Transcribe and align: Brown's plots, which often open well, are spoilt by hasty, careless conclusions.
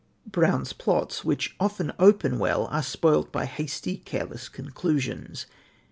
Brown's 0.25 0.73
plots, 0.73 1.23
which 1.23 1.55
often 1.59 1.93
open 1.99 2.39
well, 2.39 2.65
are 2.71 2.81
spoilt 2.81 3.31
by 3.31 3.45
hasty, 3.45 3.97
careless 3.97 4.49
conclusions. 4.49 5.45